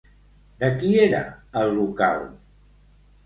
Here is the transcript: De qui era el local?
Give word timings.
De 0.63 0.69
qui 0.79 0.89
era 1.03 1.19
el 1.63 1.73
local? 1.81 2.25